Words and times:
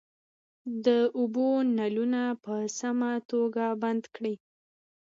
د 0.85 0.87
اوبو 1.17 1.47
نلونه 1.77 2.21
په 2.43 2.53
سمه 2.79 3.11
توګه 3.31 3.65
بند 3.81 4.03
کړئ. 4.15 4.35